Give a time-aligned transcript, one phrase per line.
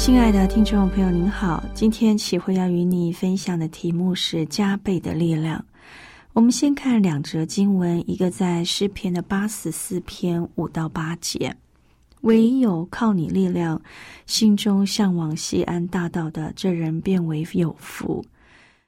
[0.00, 1.62] 亲爱的听众朋友，您好。
[1.74, 5.62] 今天启慧要与你分享的题目是加倍的力量。
[6.32, 11.54] 我们先看两则经文，一个在诗篇的八十四篇五到八节
[12.22, 13.78] ：“唯有靠你力量，
[14.24, 18.24] 心中向往西安大道的这人变为有福。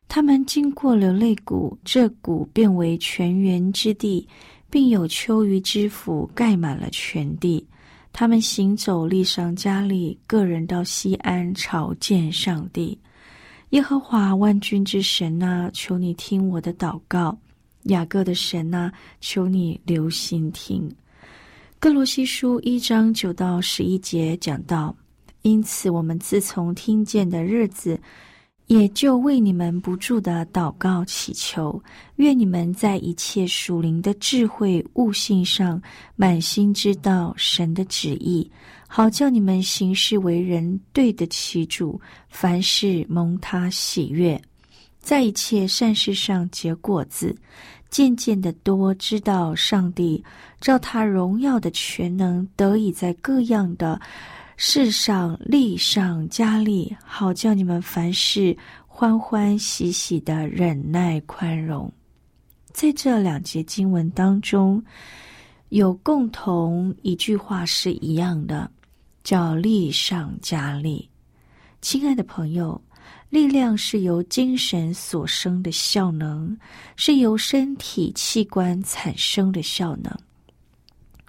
[0.08, 4.26] 他们经过了肋谷，这谷变为泉源之地，
[4.70, 7.64] 并有秋雨之福盖满了全地。”
[8.12, 12.98] 他们行走，力上加力，个人到西安朝见上帝。
[13.70, 17.34] 耶和华万军之神呐，求你听我的祷告；
[17.84, 20.94] 雅各的神呐，求你留心听。
[21.80, 24.94] 哥罗西书一章九到十一节讲到，
[25.40, 27.98] 因此我们自从听见的日子。
[28.72, 31.78] 也就为你们不住的祷告祈求，
[32.16, 35.78] 愿你们在一切属灵的智慧悟性上，
[36.16, 38.50] 满心知道神的旨意，
[38.88, 44.40] 好叫你们行事为人对得起主，凡事蒙他喜悦，
[45.00, 47.36] 在一切善事上结果子，
[47.90, 50.24] 渐渐的多知道上帝
[50.62, 54.00] 照他荣耀的全能，得以在各样的。
[54.56, 61.92] 世上力上加力，好叫你们凡事欢欢喜喜的忍耐宽容。
[62.72, 64.82] 在这两节经文当中，
[65.70, 68.70] 有共同一句话是一样的，
[69.24, 71.08] 叫力上加力。
[71.80, 72.80] 亲爱的朋友，
[73.30, 76.56] 力量是由精神所生的效能，
[76.94, 80.16] 是由身体器官产生的效能。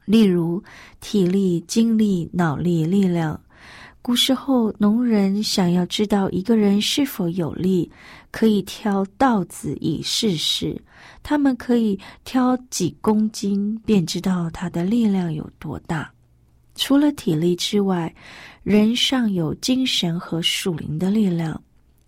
[0.05, 0.63] 例如，
[0.99, 3.39] 体力、精力、脑力、力量。
[4.01, 7.89] 古时候，农人想要知道一个人是否有力，
[8.31, 10.77] 可以挑稻子以试试。
[11.23, 16.11] 他们可以挑几公斤，便知道他的力量有多大。
[16.75, 18.13] 除了体力之外，
[18.61, 21.61] 人尚有精神和属灵的力量，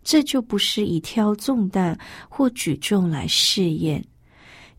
[0.04, 4.04] 这就不是以挑重担或举重来试验。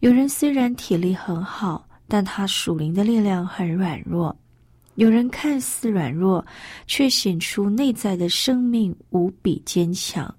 [0.00, 1.85] 有人虽然体力很好。
[2.08, 4.34] 但他属灵的力量很软弱，
[4.94, 6.44] 有人看似软弱，
[6.86, 10.32] 却显出内在的生命无比坚强。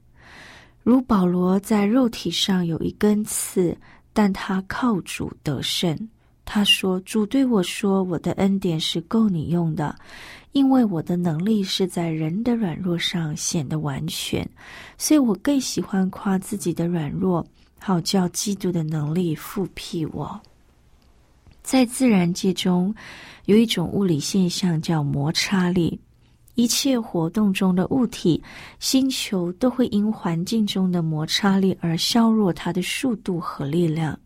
[0.83, 3.78] 如保罗在肉体上有一根刺，
[4.13, 5.97] 但他靠主得胜。
[6.45, 9.94] 他说：“主对我说，我的恩典是够你用的，
[10.53, 14.49] 因为我的能力是在人的软弱上显得完全。
[14.97, 17.45] 所以我更喜欢夸自己的软弱，
[17.78, 20.39] 好叫基督的能力复辟我。”
[21.67, 22.95] 在自然界中，
[23.44, 26.00] 有一种物理现象叫摩擦力。
[26.55, 28.41] 一切活动中的物体、
[28.79, 34.17] 星球都会因环境中的摩擦力而削弱它的速度和力量。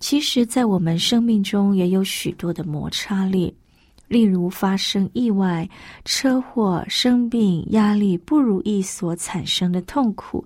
[0.00, 3.54] 其实，在我们生命中也有许多的摩擦力，
[4.08, 5.68] 例如发生意外、
[6.06, 10.42] 车祸、生病、压力、不如意所产生的痛苦、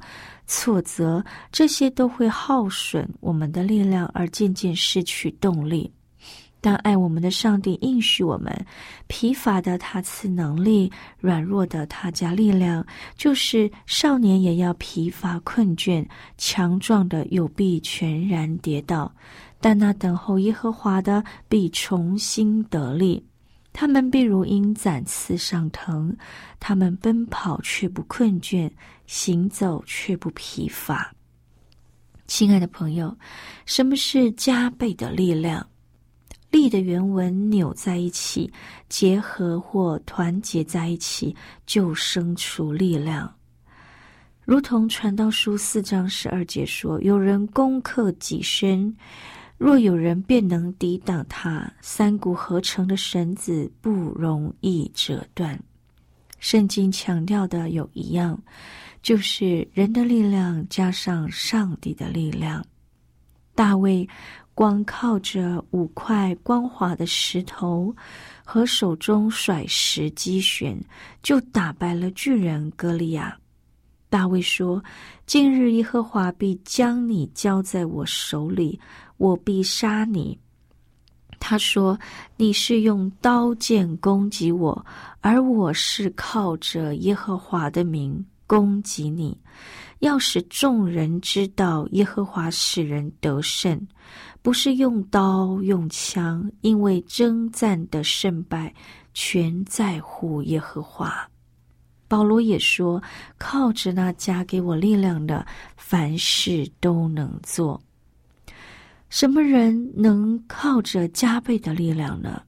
[0.49, 5.89] 挫折，这些都会耗损我们的力量，而渐渐失去动力。
[6.61, 8.67] 当爱我们的上帝应许我们，
[9.07, 12.85] 疲乏的他赐能力，软弱的他加力量。
[13.15, 16.05] 就是少年也要疲乏困倦，
[16.37, 19.15] 强壮的有必全然跌倒，
[19.61, 23.25] 但那等候耶和华的必重新得力。
[23.73, 26.17] 他们必如鹰展翅上腾，
[26.59, 28.69] 他们奔跑却不困倦，
[29.07, 31.13] 行走却不疲乏。
[32.27, 33.17] 亲爱的朋友，
[33.67, 35.65] 什么是加倍的力量？
[36.57, 38.51] 力的原文扭在一起，
[38.89, 41.37] 结合或团结在一起，
[41.67, 43.31] 就生出力量。
[44.43, 48.97] 如同传道书四章十二节说：“有人攻克己身，
[49.59, 55.61] 若有人便能抵挡他，三股合成的绳子不容易折断。
[56.39, 58.41] 圣经强调的有一样，
[59.03, 62.65] 就是人的力量加上上帝的力量。
[63.55, 64.07] 大卫
[64.57, 67.95] 光靠着五块光滑的石头
[68.43, 70.83] 和手中甩石击旋，
[71.23, 73.37] 就打败了巨人歌利亚。
[74.09, 74.83] 大卫说
[75.27, 78.81] ：“今日耶和华必将你交在我手里。”
[79.19, 80.39] 我必杀你。
[81.39, 81.99] 他说
[82.39, 84.87] ：“你是用刀剑攻击我，
[85.21, 89.39] 而我是靠着耶和华的名攻击你。
[89.99, 93.87] 要使众人知道耶和华使人得胜，
[94.47, 98.73] 不是用刀用枪，因为征战的胜败
[99.13, 101.29] 全在乎耶和华。”
[102.07, 103.03] 保罗也说
[103.39, 105.45] ：“靠着那加给我力量的，
[105.77, 107.83] 凡事都能做。”
[109.11, 112.41] 什么人能靠着加倍的力量呢？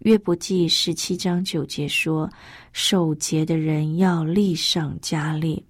[0.00, 2.30] 约伯记十七章九节说
[2.74, 5.64] ：“守节的人要力上加力。”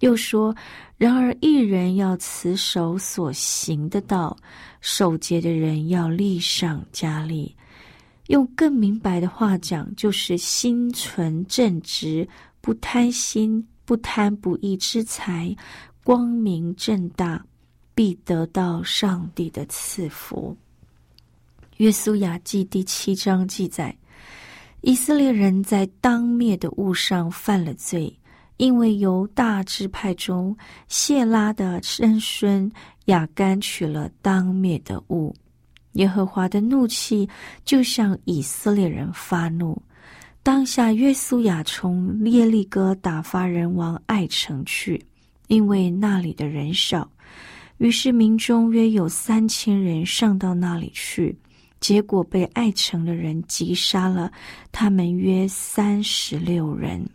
[0.00, 0.54] 又说
[0.98, 4.36] ：“然而一人要持守所行的道，
[4.80, 7.54] 守节的人要立上加力。”
[8.28, 12.28] 用更明白的话讲，就是心存正直，
[12.60, 15.54] 不贪心，不贪不义之财，
[16.02, 17.44] 光明正大。
[17.96, 20.56] 必得到上帝的赐福。
[21.76, 23.96] 约书亚记第七章记载，
[24.80, 28.12] 以色列人在当灭的物上犯了罪，
[28.64, 30.56] 因为由大支派中
[30.88, 32.72] 谢拉的曾孙
[33.04, 35.36] 亚干取了当灭的物，
[35.92, 37.28] 耶和华的怒气
[37.62, 39.80] 就向以色列人发怒。
[40.42, 44.98] 当下约书亚从耶利哥打发人往爱城去，
[45.48, 47.06] 因为那里的人少。
[47.76, 51.36] 于是民中约有三千人上到那里去，
[51.80, 54.32] 结果被爱城的人击杀了，
[54.72, 57.06] 他们约三十六人。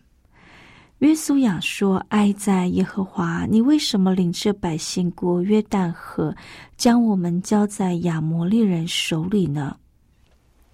[1.00, 6.36] 约书亚说：“哀在耶和华，你为什么领这百姓过约旦河，
[6.78, 9.78] 将我们交在亚摩利人手里呢？”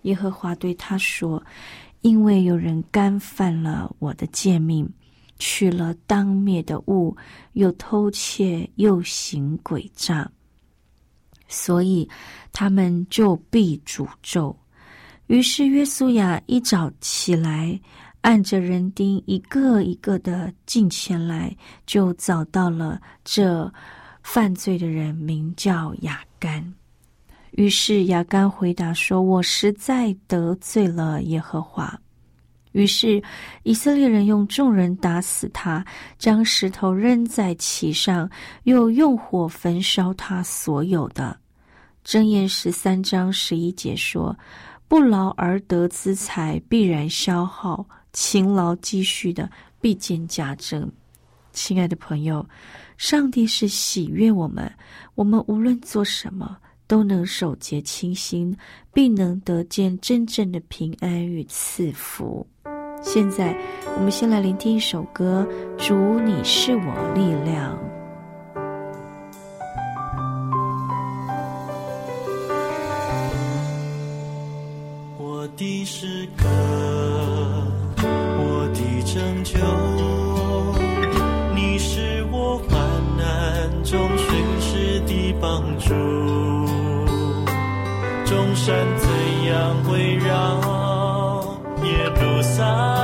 [0.03, 1.43] 耶和华对他说
[2.01, 4.87] ：“因为有人干犯了我的诫命。”
[5.37, 7.13] 取了当灭的物，
[7.53, 10.31] 又偷窃，又行诡诈，
[11.49, 12.09] 所以
[12.53, 14.57] 他们就必诅咒。
[15.27, 17.77] 于是约书亚一早起来，
[18.25, 21.55] 按着人丁一个一个的进前来，
[21.85, 23.71] 就找到了这
[24.23, 26.73] 犯罪的人，名叫雅干。
[27.51, 31.95] 于是雅干回答说：“我实在得罪了耶和华。”
[32.73, 33.21] 于是，
[33.61, 35.85] 以色列人用众人打死他，
[36.17, 38.27] 将石头扔在其上，
[38.63, 41.37] 又用火焚烧他所有的。
[42.03, 44.35] 箴言十三章十一节说
[44.89, 49.47] ：“不劳而得之财必然消耗，勤劳积蓄的
[49.81, 50.89] 必见加增。”
[51.51, 52.45] 亲爱的朋友，
[52.97, 54.71] 上帝是喜悦我们，
[55.13, 56.57] 我们无论做什么
[56.87, 58.55] 都能守节清心，
[58.93, 62.45] 并能得见真正的平安与赐福。
[63.01, 63.55] 现在，
[63.95, 65.47] 我们先来聆听一首歌，
[65.87, 67.77] 《主你是我力量》。
[75.17, 76.43] 我的诗歌，
[88.65, 89.07] 山怎
[89.43, 92.94] 样围绕耶路撒？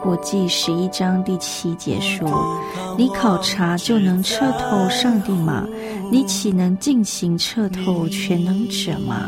[0.00, 2.58] 在约伯记十一章第七节说
[2.96, 5.66] ：“你考察就能彻透上帝吗？
[6.10, 9.26] 你岂能尽情彻透全能者吗？”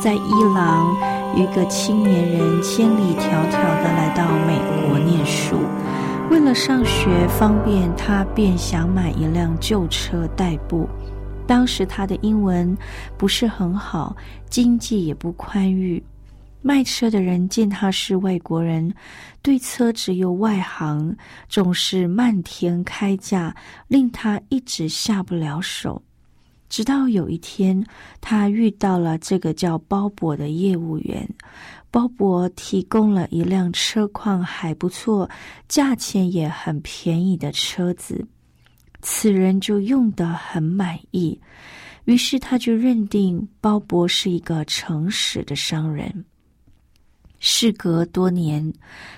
[0.00, 0.96] 在伊朗，
[1.36, 4.56] 一个青年人千里迢迢的来到美
[4.88, 5.56] 国念书，
[6.30, 10.88] 为了上学方便，他便想买一辆旧车代步。
[11.44, 12.76] 当时他的英文
[13.18, 14.14] 不是很好，
[14.48, 16.02] 经济也不宽裕。
[16.62, 18.94] 卖车的人见他是外国人，
[19.42, 21.14] 对车只有外行，
[21.48, 23.54] 总是漫天开价，
[23.88, 26.00] 令他一直下不了手。
[26.68, 27.84] 直到有一天，
[28.20, 31.28] 他遇到了这个叫鲍勃的业务员，
[31.90, 35.28] 鲍勃提供了一辆车况还不错、
[35.68, 38.24] 价钱也很便宜的车子。
[39.02, 41.38] 此人就用得很满意，
[42.04, 46.24] 于是他就认定鲍勃是一个诚实的商人。
[47.44, 48.72] 事隔多年，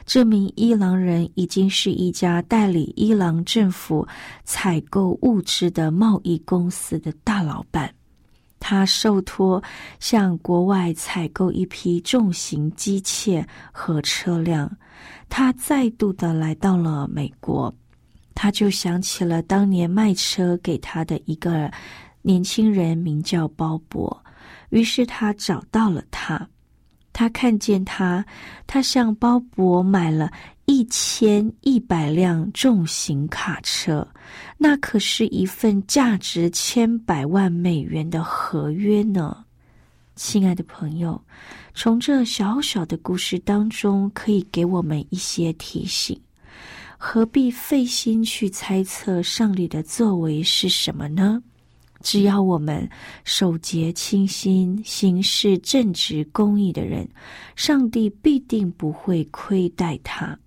[0.06, 4.08] 这名伊朗人已经是一家代理伊朗政府
[4.44, 7.94] 采购物资的贸易公司的大老板。
[8.58, 9.62] 他受托
[10.00, 14.74] 向国外采购一批重型机械和车辆。
[15.28, 17.72] 他再度的来到了美国。
[18.34, 21.70] 他就想起了当年卖车给他的一个
[22.22, 24.10] 年轻人，名叫鲍勃。
[24.70, 26.48] 于是他找到了他，
[27.14, 28.26] 他看见他，
[28.66, 30.30] 他向鲍勃买了
[30.66, 34.06] 一千一百辆重型卡车，
[34.59, 39.44] 那可是一份价值千百万美元的合约呢。
[40.16, 41.21] 亲爱的朋友，
[41.75, 46.21] 从这小小的故事当中，可以给我们一些提醒。
[46.99, 51.42] 何必费心去猜测上帝的作为是什么呢？
[52.04, 52.87] 只要我们
[53.25, 57.08] 守节清心、行事正直、公义的人，
[57.56, 60.38] 上帝必定不会亏待他。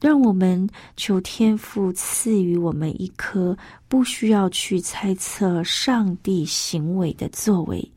[0.00, 3.56] 让我们求天父赐予我们一颗
[3.86, 7.92] 不需要去猜测上帝行为的作为。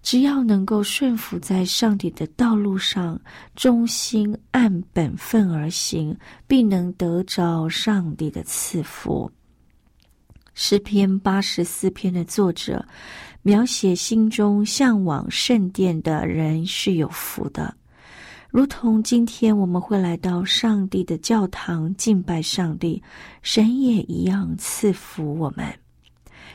[0.00, 3.20] 只要能够顺服在上帝的道路上，
[3.56, 6.16] 忠心按本分而行，
[6.46, 9.30] 必能得着上帝的赐福。
[10.60, 12.84] 诗篇八十四篇的作者
[13.42, 17.72] 描写心中向往圣殿的人是有福的，
[18.50, 23.00] 如同今天我们会来到上帝的教堂敬拜上帝，
[23.40, 25.64] 神也一样赐福我们。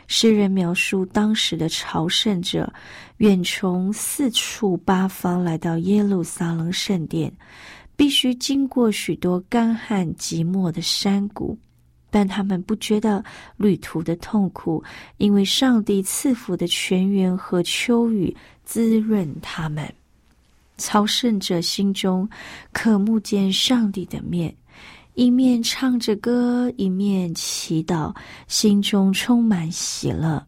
[0.07, 2.71] 诗人描述当时的朝圣者，
[3.19, 7.31] 远从四处八方来到耶路撒冷圣殿，
[7.95, 11.57] 必须经过许多干旱寂寞的山谷，
[12.13, 13.25] 但他们不觉得
[13.57, 14.83] 旅途的痛苦，
[15.17, 19.91] 因为上帝赐福的泉源和秋雨滋润他们。
[20.77, 22.29] 朝圣者心中
[22.71, 24.55] 渴慕见上帝的面。
[25.15, 28.15] 一面唱着歌，一面祈祷，
[28.47, 30.45] 心中充满喜乐。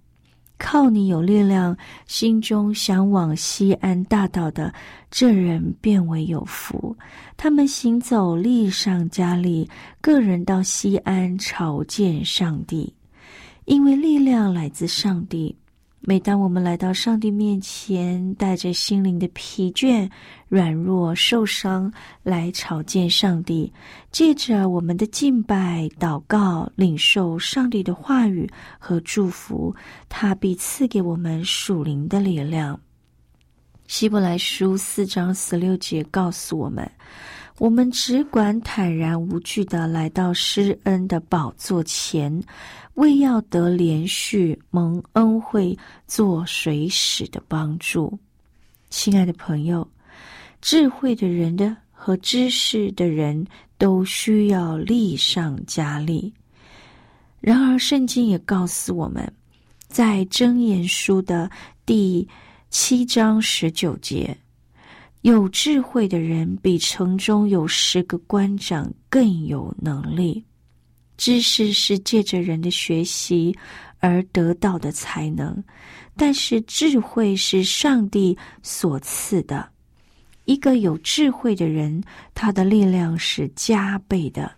[0.57, 4.73] 靠你有力量，心中向往西安大道的
[5.11, 6.95] 这人变为有福。
[7.35, 9.69] 他们行走力上加力，
[10.01, 12.93] 个人到西安朝见上帝，
[13.65, 15.55] 因为力量来自上帝。
[16.07, 20.07] 每当我们来到上帝面前，带着心灵的疲倦、
[20.47, 23.73] 软弱、受伤来朝见上帝，
[24.11, 28.47] 借着我们的敬拜、祷告，领受上帝的话语
[28.77, 29.75] 和祝福，
[30.07, 32.79] 他必赐给我们属灵的力量。
[33.87, 36.89] 希伯来书四章十六节告诉我们。
[37.59, 42.43] 我们只管坦然无惧的来到施恩的宝座前，
[42.95, 45.77] 为要得连续蒙恩惠，
[46.07, 48.17] 做随时的帮助。
[48.89, 49.87] 亲爱的朋友，
[50.61, 53.45] 智慧的人的和知识的人
[53.77, 56.33] 都需要力上加力。
[57.39, 59.31] 然而，圣经也告诉我们，
[59.87, 61.49] 在箴言书的
[61.85, 62.27] 第
[62.77, 64.37] 七章十九节。
[65.21, 70.43] 有智慧的人比城中有十个官长更有能力。
[71.15, 73.57] 知识是借着人的学习
[73.99, 75.63] 而得到的才能，
[76.17, 79.69] 但是智慧是上帝所赐的。
[80.43, 82.03] 一个有智慧的人，
[82.33, 84.53] 他的力量是加倍的。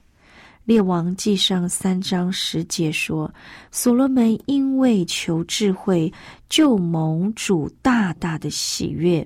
[0.67, 3.33] 列王记上三章十节说
[3.71, 6.11] ：“所罗门因为求智慧，
[6.49, 9.25] 就蒙主大大的喜悦。”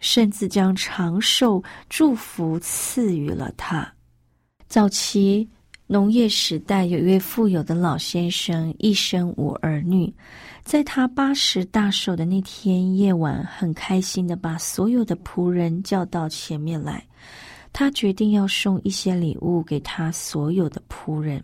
[0.00, 3.88] 甚至将长寿祝福赐予了他。
[4.66, 5.48] 早期
[5.86, 10.12] 农业时代，有一位富有的老先生，一生无儿女。
[10.64, 17.06] 在他八十大寿的那天夜晚，很开心的把所有的仆人叫到前面来。
[17.72, 21.42] 他决定要送一些礼物给他所有的仆人。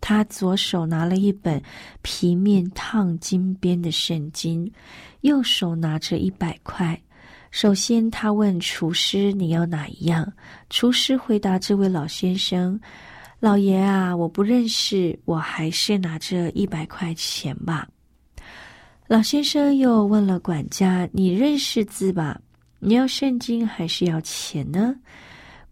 [0.00, 1.60] 他左手拿了一本
[2.02, 4.70] 皮面烫金边的圣经，
[5.22, 6.98] 右手拿着一百块。
[7.50, 10.32] 首先，他问厨师：“你要哪一样？”
[10.70, 12.78] 厨师回答：“这位老先生，
[13.40, 17.88] 老爷啊，我不认识，我还是拿着一百块钱吧。”
[19.08, 22.40] 老先生又问了管家：“你认识字吧？
[22.78, 24.94] 你要圣经还是要钱呢？”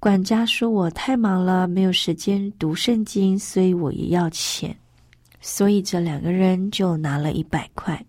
[0.07, 4.73] 管家说：“我太忙了，没有时间读圣经，所以我也要钱。”
[5.43, 8.07] 所以这两个人就拿了一百块。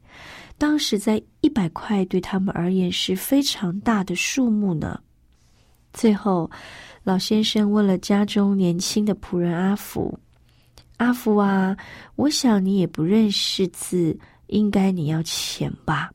[0.59, 5.01] 当时在一百块对他们而言是非常大的数目呢。
[5.91, 6.47] 最后，
[7.03, 10.19] 老先生问了家中年轻的仆人阿福
[10.97, 11.75] ：“阿福啊，
[12.15, 14.15] 我想你也不认识字，
[14.49, 16.11] 应该你要钱吧？”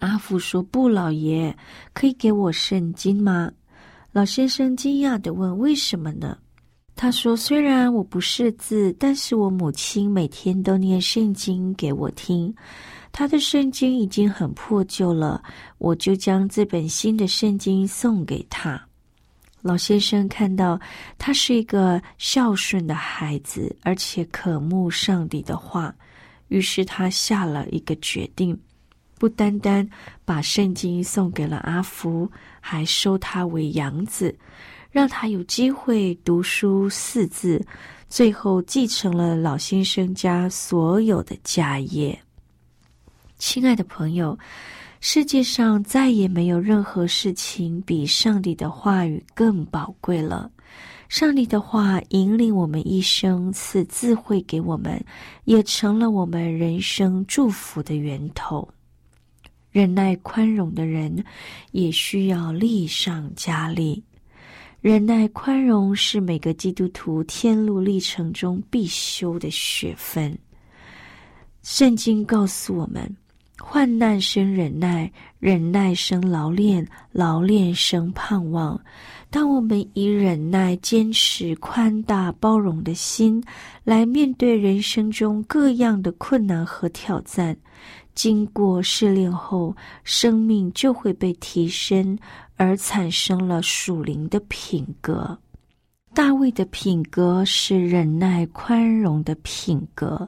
[0.00, 1.56] 阿福说：“不，老爷，
[1.92, 3.52] 可以给我圣经吗？”
[4.18, 6.36] 老先生惊讶的问：“为什么呢？”
[6.96, 12.52] 他说：“虽然我不识字，但是我母亲每天都念圣经给我听。”
[13.14, 15.40] 他的圣经已经很破旧了，
[15.78, 18.84] 我就将这本新的圣经送给他。
[19.62, 20.80] 老先生看到
[21.16, 25.94] 他是一个孝顺的孩子，而且渴慕上帝的话，
[26.48, 28.58] 于是他下了一个决定，
[29.18, 29.88] 不单单
[30.24, 34.34] 把圣经送给了阿福，还收他为养子，
[34.90, 37.64] 让他有机会读书识字，
[38.08, 42.18] 最后继承了老先生家所有的家业。
[43.36, 44.38] 亲爱的朋友，
[45.00, 50.50] 世界上再也没有任何事情比上帝的话语更宝贵了。
[51.08, 55.02] 上帝的话引领我们一生，赐智慧给我们，
[55.44, 58.68] 也成了我们人生祝福的源头。
[59.70, 61.24] 忍耐宽容的人，
[61.72, 64.02] 也需要力上加力。
[64.80, 70.38] 忍耐宽容是每个基督徒天路历程中必修的学分。
[71.62, 73.16] 圣经告诉我们。
[73.60, 78.80] 患难生忍耐，忍耐生劳练，劳练生盼望。
[79.30, 83.42] 当我们以忍耐、坚持、宽大、包容的心
[83.84, 87.54] 来面对人生中各样的困难和挑战，
[88.14, 92.18] 经过试炼后，生命就会被提升，
[92.56, 95.38] 而产生了属灵的品格。
[96.14, 100.26] 大卫的品格是忍耐、宽容的品格。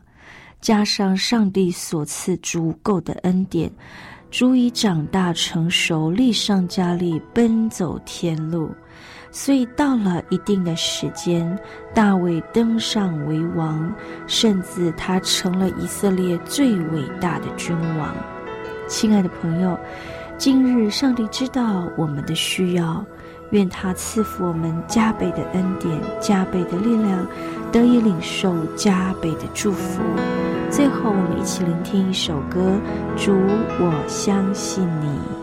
[0.60, 3.72] 加上上帝所赐足够的恩典，
[4.30, 8.70] 足以长大成熟，力上加力，奔走天路。
[9.30, 11.58] 所以到了一定的时间，
[11.94, 13.92] 大卫登上为王，
[14.26, 18.14] 甚至他成了以色列最伟大的君王。
[18.88, 19.78] 亲爱的朋友，
[20.36, 23.04] 今日上帝知道我们的需要，
[23.50, 27.26] 愿他赐福我们加倍的恩典，加倍的力量。
[27.72, 30.02] 得以领受加倍的祝福。
[30.72, 32.72] 最后，我们一起聆听一首歌：
[33.16, 33.32] 主，
[33.78, 35.39] 我相信你。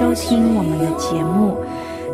[0.00, 1.54] 收听我们的节目。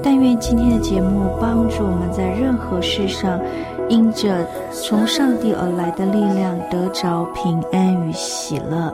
[0.02, 3.40] 但愿今天的节目帮助我们在任何事上，
[3.88, 8.92] 因着从上帝而来的力量，得着平安与喜乐。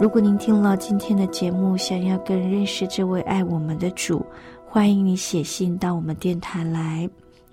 [0.00, 4.26] 如果您听了今天的节目，想要更认识这位爱我们的主，
[4.66, 7.08] 欢迎你写信到我们电台来。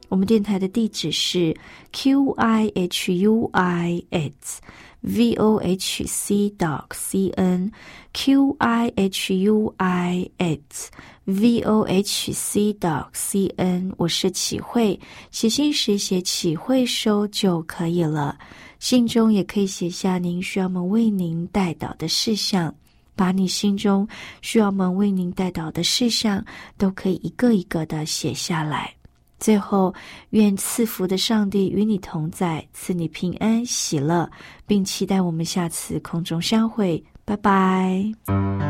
[0.09, 1.55] 我们电台的地址是
[1.91, 4.61] q i h u i s
[5.05, 7.71] v o h c dot c n
[8.11, 10.89] q i h u i s
[11.25, 13.93] v o h c dot c n。
[13.97, 18.35] 我是启慧，写信时写启慧收就可以了。
[18.79, 22.73] 信中也可以写下您需要我们为您带导的事项，
[23.15, 24.07] 把你心中
[24.41, 26.43] 需要我们为您带导的事项
[26.79, 28.91] 都可以一个一个的写下来。
[29.45, 29.93] 最后，
[30.31, 34.27] 愿赐福的上帝与你同在，赐你平安喜乐，
[34.65, 37.03] 并期待我们下次空中相会。
[37.25, 38.64] 拜拜。